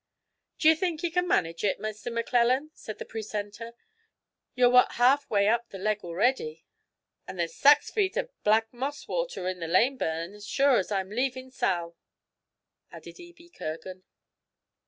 'Do 0.57 0.67
you 0.67 0.75
think 0.75 1.03
ye 1.03 1.11
can 1.11 1.27
manage 1.27 1.63
it, 1.63 1.79
Maister 1.79 2.09
Maclellan?' 2.09 2.71
said 2.73 2.97
the 2.97 3.05
precentor. 3.05 3.75
'Ye're 4.55 4.67
wat 4.67 4.93
half 4.93 5.29
way 5.29 5.47
up 5.47 5.69
the 5.69 5.77
leg 5.77 6.03
already.' 6.03 6.65
'An' 7.27 7.35
there's 7.35 7.53
sax 7.53 7.91
feet 7.91 8.17
o' 8.17 8.27
black 8.43 8.73
moss 8.73 9.07
water 9.07 9.47
in 9.47 9.59
the 9.59 9.67
Laneburn 9.67 10.33
as 10.33 10.47
sure 10.47 10.77
as 10.77 10.91
I'm 10.91 11.11
a 11.11 11.15
leevin' 11.15 11.51
sowl,' 11.51 11.95
added 12.91 13.19
Ebie 13.19 13.49
Kirgan. 13.53 14.01